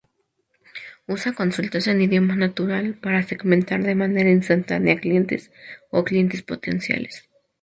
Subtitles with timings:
[1.07, 5.51] Usa consultas en idioma natural para segmentar de manera instantánea clientes
[5.91, 7.29] o clientes potenciales.